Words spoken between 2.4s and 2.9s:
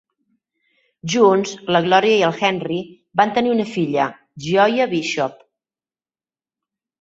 Henry